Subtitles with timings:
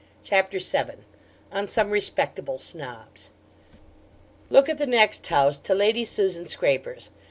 [0.23, 1.05] CHAPTER VII
[1.51, 3.29] ON SOME RESPECTABLE SNOBS
[4.49, 7.11] Look at the next house to Lady Susan Scraper's.